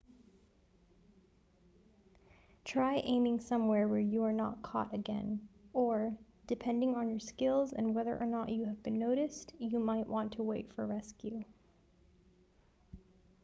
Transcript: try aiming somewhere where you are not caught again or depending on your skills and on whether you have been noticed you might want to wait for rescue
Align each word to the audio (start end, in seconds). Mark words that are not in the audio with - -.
try 2.65 2.95
aiming 3.03 3.39
somewhere 3.39 3.87
where 3.87 3.99
you 3.99 4.23
are 4.23 4.33
not 4.33 4.63
caught 4.63 4.91
again 4.95 5.47
or 5.73 6.17
depending 6.47 6.95
on 6.95 7.07
your 7.07 7.19
skills 7.19 7.71
and 7.71 7.85
on 7.85 7.93
whether 7.93 8.19
you 8.47 8.65
have 8.65 8.81
been 8.81 8.97
noticed 8.97 9.53
you 9.59 9.77
might 9.77 10.07
want 10.07 10.31
to 10.31 10.41
wait 10.41 10.73
for 10.73 10.87
rescue 10.87 11.43